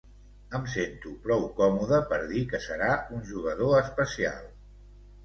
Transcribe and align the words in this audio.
Em 0.59 0.63
sento 0.75 1.11
prou 1.25 1.43
còmode 1.59 1.99
per 2.13 2.19
dir 2.31 2.41
que 2.53 2.61
serà 2.65 2.89
un 3.19 3.21
jugador 3.33 3.77
especial. 3.83 4.49